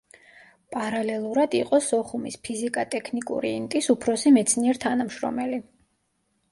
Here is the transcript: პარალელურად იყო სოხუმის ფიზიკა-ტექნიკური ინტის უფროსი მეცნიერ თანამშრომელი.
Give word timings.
პარალელურად 0.75 1.57
იყო 1.59 1.79
სოხუმის 1.89 2.39
ფიზიკა-ტექნიკური 2.49 3.53
ინტის 3.61 3.93
უფროსი 3.97 4.35
მეცნიერ 4.41 4.83
თანამშრომელი. 4.89 5.67